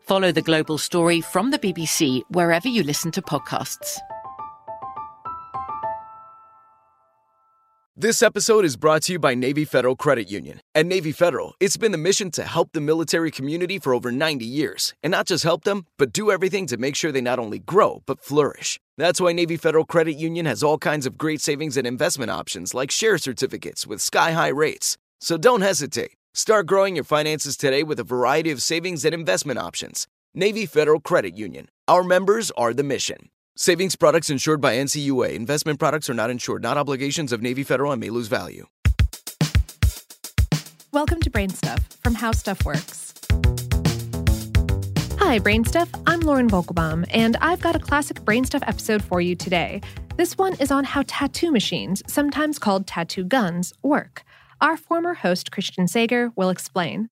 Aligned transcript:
Follow 0.00 0.32
the 0.32 0.42
global 0.42 0.78
story 0.78 1.20
from 1.20 1.50
the 1.50 1.58
BBC 1.58 2.22
wherever 2.30 2.68
you 2.68 2.82
listen 2.82 3.10
to 3.12 3.22
podcasts. 3.22 3.98
This 7.96 8.22
episode 8.22 8.64
is 8.64 8.78
brought 8.78 9.02
to 9.02 9.12
you 9.12 9.18
by 9.18 9.34
Navy 9.34 9.66
Federal 9.66 9.94
Credit 9.94 10.30
Union. 10.30 10.62
At 10.74 10.86
Navy 10.86 11.12
Federal, 11.12 11.54
it's 11.60 11.76
been 11.76 11.92
the 11.92 11.98
mission 11.98 12.30
to 12.30 12.44
help 12.44 12.70
the 12.72 12.80
military 12.80 13.30
community 13.30 13.78
for 13.78 13.92
over 13.92 14.10
90 14.10 14.46
years. 14.46 14.94
And 15.02 15.10
not 15.10 15.26
just 15.26 15.44
help 15.44 15.64
them, 15.64 15.84
but 15.98 16.10
do 16.10 16.30
everything 16.30 16.66
to 16.68 16.78
make 16.78 16.96
sure 16.96 17.12
they 17.12 17.20
not 17.20 17.38
only 17.38 17.58
grow, 17.58 18.02
but 18.06 18.24
flourish. 18.24 18.80
That's 18.96 19.20
why 19.20 19.32
Navy 19.32 19.58
Federal 19.58 19.84
Credit 19.84 20.14
Union 20.14 20.46
has 20.46 20.62
all 20.62 20.78
kinds 20.78 21.04
of 21.04 21.18
great 21.18 21.42
savings 21.42 21.76
and 21.76 21.86
investment 21.86 22.30
options 22.30 22.72
like 22.72 22.90
share 22.90 23.18
certificates 23.18 23.86
with 23.86 24.00
sky 24.00 24.32
high 24.32 24.48
rates. 24.48 24.96
So 25.20 25.36
don't 25.36 25.60
hesitate. 25.60 26.12
Start 26.32 26.68
growing 26.68 26.94
your 26.94 27.02
finances 27.02 27.56
today 27.56 27.82
with 27.82 27.98
a 27.98 28.04
variety 28.04 28.52
of 28.52 28.62
savings 28.62 29.04
and 29.04 29.12
investment 29.12 29.58
options. 29.58 30.06
Navy 30.32 30.64
Federal 30.64 31.00
Credit 31.00 31.36
Union. 31.36 31.68
Our 31.88 32.04
members 32.04 32.52
are 32.52 32.72
the 32.72 32.84
mission. 32.84 33.30
Savings 33.56 33.96
products 33.96 34.30
insured 34.30 34.60
by 34.60 34.76
NCUA. 34.76 35.34
Investment 35.34 35.80
products 35.80 36.08
are 36.08 36.14
not 36.14 36.30
insured, 36.30 36.62
not 36.62 36.78
obligations 36.78 37.32
of 37.32 37.42
Navy 37.42 37.64
Federal 37.64 37.90
and 37.90 38.00
may 38.00 38.10
lose 38.10 38.28
value. 38.28 38.68
Welcome 40.92 41.20
to 41.22 41.30
Brain 41.30 41.48
Stuff 41.48 41.80
from 42.00 42.14
How 42.14 42.30
Stuff 42.30 42.64
Works. 42.64 43.12
Hi, 45.18 45.40
Brain 45.40 45.64
Stuff. 45.64 45.88
I'm 46.06 46.20
Lauren 46.20 46.48
Vogelbaum, 46.48 47.06
and 47.10 47.36
I've 47.40 47.60
got 47.60 47.74
a 47.74 47.80
classic 47.80 48.24
Brain 48.24 48.44
Stuff 48.44 48.62
episode 48.68 49.02
for 49.02 49.20
you 49.20 49.34
today. 49.34 49.80
This 50.16 50.38
one 50.38 50.54
is 50.60 50.70
on 50.70 50.84
how 50.84 51.02
tattoo 51.08 51.50
machines, 51.50 52.04
sometimes 52.06 52.60
called 52.60 52.86
tattoo 52.86 53.24
guns, 53.24 53.74
work. 53.82 54.22
Our 54.62 54.76
former 54.76 55.14
host, 55.14 55.50
Christian 55.50 55.88
Sager, 55.88 56.32
will 56.36 56.50
explain. 56.50 57.08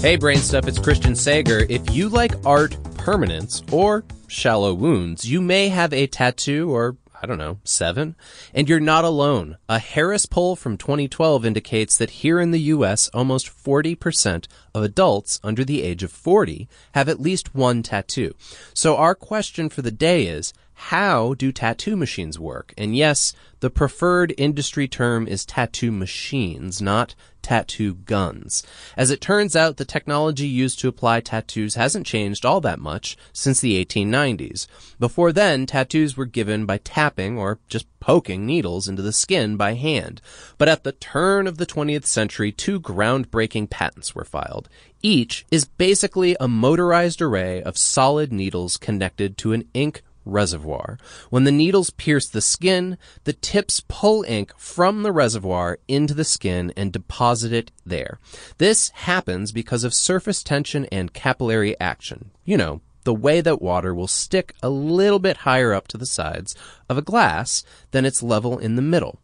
Hey, 0.00 0.14
Brain 0.14 0.38
Stuff, 0.38 0.68
it's 0.68 0.78
Christian 0.78 1.16
Sager. 1.16 1.66
If 1.68 1.90
you 1.90 2.08
like 2.08 2.32
art 2.46 2.76
permanence 2.94 3.62
or 3.72 4.04
shallow 4.28 4.74
wounds, 4.74 5.28
you 5.28 5.40
may 5.40 5.68
have 5.70 5.92
a 5.92 6.06
tattoo 6.06 6.70
or 6.70 6.96
I 7.22 7.26
don't 7.26 7.36
know, 7.36 7.58
seven? 7.64 8.16
And 8.54 8.66
you're 8.66 8.80
not 8.80 9.04
alone. 9.04 9.58
A 9.68 9.78
Harris 9.78 10.24
poll 10.24 10.56
from 10.56 10.78
2012 10.78 11.44
indicates 11.44 11.98
that 11.98 12.10
here 12.10 12.40
in 12.40 12.50
the 12.50 12.60
US, 12.60 13.08
almost 13.08 13.48
40% 13.48 14.46
of 14.74 14.82
adults 14.82 15.38
under 15.44 15.62
the 15.62 15.82
age 15.82 16.02
of 16.02 16.10
40 16.10 16.66
have 16.92 17.10
at 17.10 17.20
least 17.20 17.54
one 17.54 17.82
tattoo. 17.82 18.34
So 18.72 18.96
our 18.96 19.14
question 19.14 19.68
for 19.68 19.82
the 19.82 19.90
day 19.90 20.28
is, 20.28 20.54
how 20.84 21.34
do 21.34 21.52
tattoo 21.52 21.94
machines 21.94 22.38
work? 22.38 22.72
And 22.78 22.96
yes, 22.96 23.34
the 23.60 23.68
preferred 23.68 24.34
industry 24.38 24.88
term 24.88 25.28
is 25.28 25.44
tattoo 25.44 25.92
machines, 25.92 26.80
not 26.80 27.14
tattoo 27.42 27.94
guns. 27.94 28.62
As 28.96 29.10
it 29.10 29.20
turns 29.20 29.54
out, 29.54 29.76
the 29.76 29.84
technology 29.84 30.48
used 30.48 30.80
to 30.80 30.88
apply 30.88 31.20
tattoos 31.20 31.74
hasn't 31.74 32.06
changed 32.06 32.46
all 32.46 32.62
that 32.62 32.78
much 32.78 33.18
since 33.30 33.60
the 33.60 33.84
1890s. 33.84 34.66
Before 34.98 35.32
then, 35.32 35.66
tattoos 35.66 36.16
were 36.16 36.24
given 36.24 36.64
by 36.64 36.78
tapping 36.78 37.36
or 37.36 37.58
just 37.68 37.86
poking 38.00 38.46
needles 38.46 38.88
into 38.88 39.02
the 39.02 39.12
skin 39.12 39.58
by 39.58 39.74
hand. 39.74 40.22
But 40.56 40.70
at 40.70 40.82
the 40.82 40.92
turn 40.92 41.46
of 41.46 41.58
the 41.58 41.66
20th 41.66 42.06
century, 42.06 42.52
two 42.52 42.80
groundbreaking 42.80 43.68
patents 43.68 44.14
were 44.14 44.24
filed. 44.24 44.70
Each 45.02 45.44
is 45.50 45.66
basically 45.66 46.36
a 46.40 46.48
motorized 46.48 47.20
array 47.20 47.62
of 47.62 47.76
solid 47.76 48.32
needles 48.32 48.78
connected 48.78 49.36
to 49.38 49.52
an 49.52 49.68
ink 49.74 50.02
reservoir. 50.30 50.98
When 51.28 51.44
the 51.44 51.52
needles 51.52 51.90
pierce 51.90 52.28
the 52.28 52.40
skin, 52.40 52.96
the 53.24 53.32
tips 53.32 53.82
pull 53.88 54.24
ink 54.24 54.52
from 54.56 55.02
the 55.02 55.12
reservoir 55.12 55.78
into 55.88 56.14
the 56.14 56.24
skin 56.24 56.72
and 56.76 56.92
deposit 56.92 57.52
it 57.52 57.72
there. 57.84 58.18
This 58.58 58.90
happens 58.90 59.52
because 59.52 59.84
of 59.84 59.92
surface 59.92 60.42
tension 60.42 60.86
and 60.86 61.12
capillary 61.12 61.78
action. 61.80 62.30
You 62.44 62.56
know, 62.56 62.80
the 63.04 63.14
way 63.14 63.40
that 63.40 63.62
water 63.62 63.94
will 63.94 64.06
stick 64.06 64.54
a 64.62 64.70
little 64.70 65.18
bit 65.18 65.38
higher 65.38 65.72
up 65.72 65.88
to 65.88 65.98
the 65.98 66.06
sides 66.06 66.54
of 66.88 66.98
a 66.98 67.02
glass 67.02 67.64
than 67.90 68.04
its 68.04 68.22
level 68.22 68.58
in 68.58 68.76
the 68.76 68.82
middle. 68.82 69.18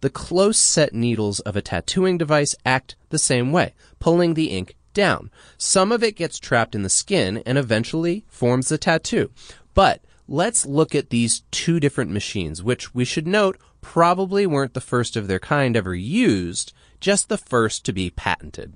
The 0.00 0.10
close 0.10 0.58
set 0.58 0.92
needles 0.92 1.40
of 1.40 1.56
a 1.56 1.62
tattooing 1.62 2.18
device 2.18 2.54
act 2.66 2.96
the 3.08 3.18
same 3.18 3.52
way, 3.52 3.74
pulling 4.00 4.34
the 4.34 4.50
ink 4.50 4.76
down. 4.92 5.30
Some 5.56 5.92
of 5.92 6.02
it 6.02 6.16
gets 6.16 6.38
trapped 6.38 6.74
in 6.74 6.82
the 6.82 6.90
skin 6.90 7.42
and 7.46 7.56
eventually 7.56 8.24
forms 8.28 8.68
the 8.68 8.78
tattoo. 8.78 9.30
But 9.74 10.02
let's 10.32 10.64
look 10.64 10.94
at 10.94 11.10
these 11.10 11.42
two 11.50 11.78
different 11.78 12.10
machines, 12.10 12.62
which 12.62 12.94
we 12.94 13.04
should 13.04 13.26
note 13.26 13.58
probably 13.82 14.46
weren't 14.46 14.72
the 14.72 14.80
first 14.80 15.14
of 15.14 15.28
their 15.28 15.38
kind 15.38 15.76
ever 15.76 15.94
used, 15.94 16.72
just 17.00 17.28
the 17.28 17.36
first 17.36 17.84
to 17.84 17.92
be 17.92 18.08
patented. 18.08 18.72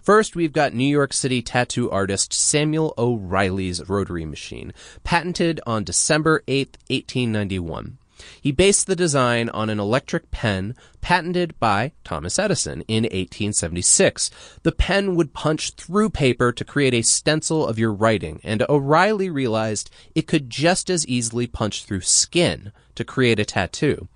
First, 0.00 0.34
we've 0.34 0.52
got 0.52 0.72
New 0.72 0.88
York 0.88 1.12
City 1.12 1.42
tattoo 1.42 1.90
artist 1.90 2.32
Samuel 2.32 2.94
O'Reilly's 2.96 3.86
rotary 3.86 4.24
machine, 4.24 4.72
patented 5.02 5.60
on 5.66 5.84
December 5.84 6.42
8, 6.48 6.78
1891. 6.88 7.98
He 8.40 8.52
based 8.52 8.86
the 8.86 8.96
design 8.96 9.48
on 9.48 9.70
an 9.70 9.80
electric 9.80 10.30
pen 10.30 10.74
patented 11.00 11.58
by 11.60 11.92
Thomas 12.04 12.38
Edison 12.38 12.82
in 12.88 13.04
1876. 13.04 14.30
The 14.62 14.72
pen 14.72 15.14
would 15.14 15.34
punch 15.34 15.72
through 15.72 16.10
paper 16.10 16.52
to 16.52 16.64
create 16.64 16.94
a 16.94 17.02
stencil 17.02 17.66
of 17.66 17.78
your 17.78 17.92
writing, 17.92 18.40
and 18.42 18.64
O'Reilly 18.68 19.30
realized 19.30 19.90
it 20.14 20.26
could 20.26 20.48
just 20.48 20.88
as 20.88 21.06
easily 21.06 21.46
punch 21.46 21.84
through 21.84 22.00
skin 22.00 22.72
to 22.94 23.04
create 23.04 23.38
a 23.38 23.44
tattoo. 23.44 24.08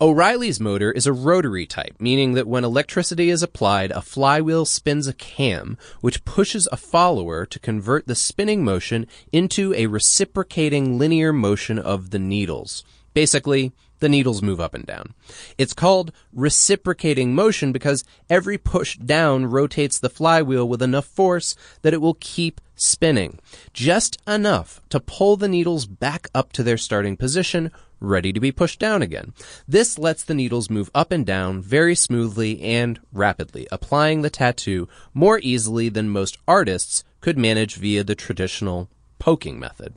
O'Reilly's 0.00 0.60
motor 0.60 0.92
is 0.92 1.06
a 1.06 1.12
rotary 1.12 1.66
type, 1.66 1.96
meaning 1.98 2.34
that 2.34 2.46
when 2.46 2.64
electricity 2.64 3.30
is 3.30 3.42
applied, 3.42 3.90
a 3.90 4.02
flywheel 4.02 4.64
spins 4.64 5.08
a 5.08 5.12
cam, 5.12 5.76
which 6.00 6.24
pushes 6.24 6.68
a 6.70 6.76
follower 6.76 7.44
to 7.46 7.58
convert 7.58 8.06
the 8.06 8.14
spinning 8.14 8.62
motion 8.62 9.06
into 9.32 9.74
a 9.74 9.86
reciprocating 9.86 10.98
linear 10.98 11.32
motion 11.32 11.78
of 11.78 12.10
the 12.10 12.18
needles. 12.18 12.84
Basically, 13.16 13.72
the 14.00 14.10
needles 14.10 14.42
move 14.42 14.60
up 14.60 14.74
and 14.74 14.84
down. 14.84 15.14
It's 15.56 15.72
called 15.72 16.12
reciprocating 16.34 17.34
motion 17.34 17.72
because 17.72 18.04
every 18.28 18.58
push 18.58 18.98
down 18.98 19.46
rotates 19.46 19.98
the 19.98 20.10
flywheel 20.10 20.68
with 20.68 20.82
enough 20.82 21.06
force 21.06 21.56
that 21.80 21.94
it 21.94 22.02
will 22.02 22.18
keep 22.20 22.60
spinning. 22.74 23.38
Just 23.72 24.20
enough 24.28 24.82
to 24.90 25.00
pull 25.00 25.38
the 25.38 25.48
needles 25.48 25.86
back 25.86 26.28
up 26.34 26.52
to 26.52 26.62
their 26.62 26.76
starting 26.76 27.16
position, 27.16 27.72
ready 28.00 28.34
to 28.34 28.38
be 28.40 28.52
pushed 28.52 28.78
down 28.78 29.00
again. 29.00 29.32
This 29.66 29.98
lets 29.98 30.22
the 30.22 30.34
needles 30.34 30.68
move 30.68 30.90
up 30.94 31.10
and 31.10 31.24
down 31.24 31.62
very 31.62 31.94
smoothly 31.94 32.60
and 32.60 33.00
rapidly, 33.14 33.66
applying 33.72 34.20
the 34.20 34.28
tattoo 34.28 34.88
more 35.14 35.40
easily 35.42 35.88
than 35.88 36.10
most 36.10 36.36
artists 36.46 37.02
could 37.22 37.38
manage 37.38 37.76
via 37.76 38.04
the 38.04 38.14
traditional 38.14 38.90
poking 39.18 39.58
method. 39.58 39.94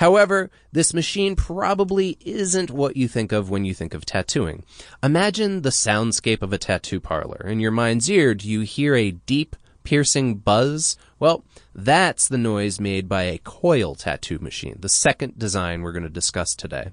However, 0.00 0.50
this 0.72 0.94
machine 0.94 1.36
probably 1.36 2.16
isn't 2.24 2.70
what 2.70 2.96
you 2.96 3.06
think 3.06 3.32
of 3.32 3.50
when 3.50 3.66
you 3.66 3.74
think 3.74 3.92
of 3.92 4.06
tattooing. 4.06 4.64
Imagine 5.02 5.60
the 5.60 5.68
soundscape 5.68 6.40
of 6.40 6.54
a 6.54 6.58
tattoo 6.58 7.00
parlor. 7.00 7.46
In 7.46 7.60
your 7.60 7.70
mind's 7.70 8.10
ear, 8.10 8.34
do 8.34 8.48
you 8.48 8.62
hear 8.62 8.94
a 8.94 9.10
deep, 9.10 9.56
piercing 9.84 10.36
buzz? 10.36 10.96
Well, 11.18 11.44
that's 11.74 12.28
the 12.28 12.38
noise 12.38 12.80
made 12.80 13.10
by 13.10 13.24
a 13.24 13.40
coil 13.44 13.94
tattoo 13.94 14.38
machine, 14.38 14.78
the 14.80 14.88
second 14.88 15.38
design 15.38 15.82
we're 15.82 15.92
going 15.92 16.04
to 16.04 16.08
discuss 16.08 16.54
today. 16.54 16.92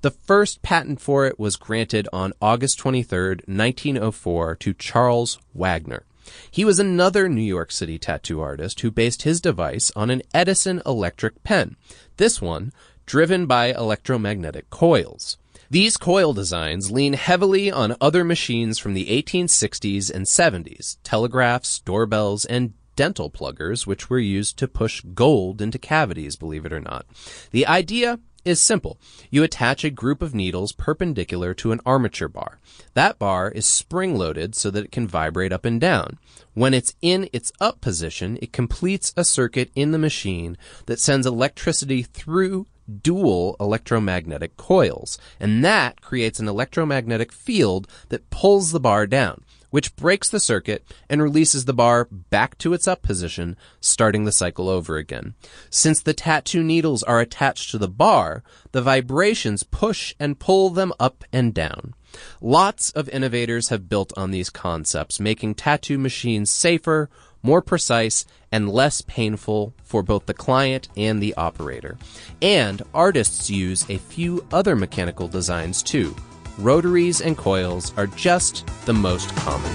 The 0.00 0.10
first 0.10 0.62
patent 0.62 1.02
for 1.02 1.26
it 1.26 1.38
was 1.38 1.56
granted 1.56 2.08
on 2.14 2.32
August 2.40 2.78
23, 2.78 3.42
1904 3.44 4.56
to 4.56 4.72
Charles 4.72 5.38
Wagner. 5.52 6.06
He 6.50 6.64
was 6.64 6.78
another 6.78 7.28
New 7.28 7.42
York 7.42 7.70
City 7.72 7.98
tattoo 7.98 8.40
artist 8.40 8.80
who 8.80 8.90
based 8.90 9.22
his 9.22 9.40
device 9.40 9.90
on 9.94 10.10
an 10.10 10.22
Edison 10.32 10.82
electric 10.84 11.42
pen. 11.42 11.76
This 12.16 12.40
one, 12.40 12.72
driven 13.06 13.46
by 13.46 13.72
electromagnetic 13.72 14.70
coils. 14.70 15.38
These 15.70 15.96
coil 15.96 16.32
designs 16.32 16.90
lean 16.90 17.12
heavily 17.12 17.70
on 17.70 17.96
other 18.00 18.24
machines 18.24 18.78
from 18.78 18.94
the 18.94 19.06
1860s 19.06 20.10
and 20.10 20.24
70s, 20.24 20.96
telegraphs, 21.02 21.80
doorbells, 21.80 22.44
and 22.46 22.72
dental 22.96 23.30
pluggers, 23.30 23.86
which 23.86 24.10
were 24.10 24.18
used 24.18 24.56
to 24.58 24.66
push 24.66 25.02
gold 25.14 25.62
into 25.62 25.78
cavities, 25.78 26.36
believe 26.36 26.66
it 26.66 26.72
or 26.72 26.80
not. 26.80 27.06
The 27.52 27.66
idea 27.66 28.18
is 28.44 28.60
simple. 28.60 28.98
You 29.30 29.42
attach 29.42 29.84
a 29.84 29.90
group 29.90 30.22
of 30.22 30.34
needles 30.34 30.72
perpendicular 30.72 31.54
to 31.54 31.72
an 31.72 31.80
armature 31.84 32.28
bar. 32.28 32.58
That 32.94 33.18
bar 33.18 33.50
is 33.50 33.66
spring 33.66 34.16
loaded 34.16 34.54
so 34.54 34.70
that 34.70 34.84
it 34.84 34.92
can 34.92 35.06
vibrate 35.06 35.52
up 35.52 35.64
and 35.64 35.80
down. 35.80 36.18
When 36.54 36.74
it's 36.74 36.94
in 37.02 37.28
its 37.32 37.52
up 37.60 37.80
position, 37.80 38.38
it 38.40 38.52
completes 38.52 39.12
a 39.16 39.24
circuit 39.24 39.70
in 39.74 39.92
the 39.92 39.98
machine 39.98 40.56
that 40.86 41.00
sends 41.00 41.26
electricity 41.26 42.02
through 42.02 42.66
dual 43.02 43.56
electromagnetic 43.60 44.56
coils, 44.56 45.18
and 45.38 45.64
that 45.64 46.00
creates 46.00 46.40
an 46.40 46.48
electromagnetic 46.48 47.32
field 47.32 47.88
that 48.08 48.30
pulls 48.30 48.72
the 48.72 48.80
bar 48.80 49.06
down 49.06 49.44
which 49.70 49.94
breaks 49.96 50.28
the 50.28 50.40
circuit 50.40 50.84
and 51.08 51.22
releases 51.22 51.64
the 51.64 51.74
bar 51.74 52.08
back 52.10 52.56
to 52.58 52.72
its 52.72 52.88
up 52.88 53.02
position, 53.02 53.56
starting 53.80 54.24
the 54.24 54.32
cycle 54.32 54.68
over 54.68 54.96
again. 54.96 55.34
Since 55.70 56.00
the 56.00 56.14
tattoo 56.14 56.62
needles 56.62 57.02
are 57.02 57.20
attached 57.20 57.70
to 57.70 57.78
the 57.78 57.88
bar, 57.88 58.42
the 58.72 58.82
vibrations 58.82 59.62
push 59.62 60.14
and 60.18 60.38
pull 60.38 60.70
them 60.70 60.92
up 60.98 61.24
and 61.32 61.52
down. 61.52 61.94
Lots 62.40 62.90
of 62.90 63.08
innovators 63.10 63.68
have 63.68 63.88
built 63.88 64.12
on 64.16 64.30
these 64.30 64.48
concepts, 64.48 65.20
making 65.20 65.54
tattoo 65.54 65.98
machines 65.98 66.50
safer, 66.50 67.10
more 67.48 67.62
precise, 67.62 68.26
and 68.52 68.68
less 68.68 69.00
painful 69.00 69.72
for 69.82 70.02
both 70.02 70.26
the 70.26 70.34
client 70.34 70.88
and 70.96 71.22
the 71.22 71.34
operator. 71.34 71.96
And 72.42 72.82
artists 72.92 73.48
use 73.48 73.88
a 73.88 73.96
few 73.96 74.46
other 74.52 74.76
mechanical 74.76 75.28
designs 75.28 75.82
too, 75.82 76.14
rotaries 76.58 77.22
and 77.22 77.36
coils 77.36 77.96
are 77.96 78.06
just 78.06 78.66
the 78.84 78.92
most 78.92 79.34
common. 79.36 79.72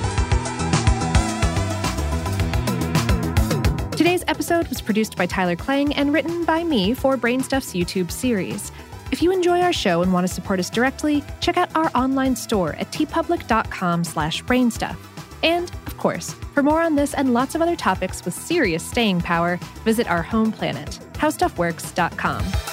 Today's 3.98 4.24
episode 4.28 4.68
was 4.68 4.82
produced 4.82 5.18
by 5.18 5.26
Tyler 5.26 5.56
Klang 5.56 5.94
and 5.96 6.14
written 6.14 6.46
by 6.46 6.64
me 6.64 6.94
for 6.94 7.18
Brainstuff's 7.18 7.74
YouTube 7.74 8.12
series. 8.12 8.72
If 9.12 9.22
you 9.22 9.32
enjoy 9.32 9.62
our 9.62 9.74
show 9.74 10.02
and 10.02 10.12
want 10.12 10.28
to 10.28 10.34
support 10.34 10.60
us 10.60 10.70
directly, 10.70 11.24
check 11.40 11.58
out 11.58 11.76
our 11.76 11.92
online 11.96 12.36
store 12.36 12.74
at 12.76 12.92
teepublic.com 12.92 14.04
slash 14.04 14.44
brainstuff. 14.44 14.98
And, 15.44 15.72
of 15.94 16.00
course, 16.00 16.34
for 16.54 16.64
more 16.64 16.82
on 16.82 16.96
this 16.96 17.14
and 17.14 17.34
lots 17.34 17.54
of 17.54 17.62
other 17.62 17.76
topics 17.76 18.26
with 18.26 18.34
serious 18.34 18.84
staying 18.84 19.22
power, 19.22 19.58
visit 19.86 20.08
our 20.08 20.24
home 20.24 20.52
planet, 20.52 21.00
howstuffworks.com. 21.14 22.73